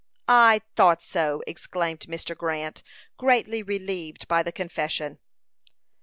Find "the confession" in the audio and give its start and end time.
4.41-5.19